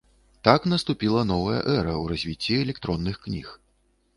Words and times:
Так 0.47 0.61
наступіла 0.71 1.21
новая 1.33 1.59
эра 1.75 1.91
ў 1.91 2.15
развіцці 2.15 2.59
электронных 2.65 3.21
кніг. 3.29 3.53